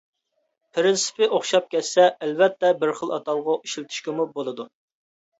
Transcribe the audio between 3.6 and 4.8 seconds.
ئىشلىتىشكىمۇ بولىدۇ.